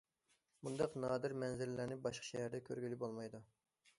بۇنداق 0.67 0.95
نادىر 1.03 1.35
مەنزىرىلەرنى 1.43 1.99
باشقا 2.07 2.27
شەھەردە 2.31 2.63
كۆرگىلى 2.71 3.01
بولمايدۇ. 3.05 3.45